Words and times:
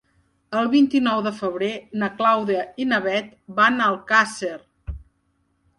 El 0.61 0.69
vint-i-nou 0.69 1.21
de 1.27 1.33
febrer 1.41 1.69
na 2.05 2.09
Clàudia 2.23 2.65
i 2.85 2.89
na 2.95 3.01
Bet 3.09 3.29
van 3.61 3.79
a 3.85 3.93
Alcàsser. 3.93 4.57